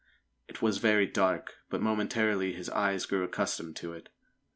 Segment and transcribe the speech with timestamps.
[0.47, 4.09] It was very dark, but momentarily his eyes grew accustomed to it.